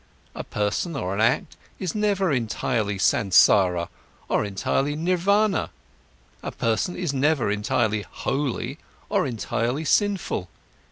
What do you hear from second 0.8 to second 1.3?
or an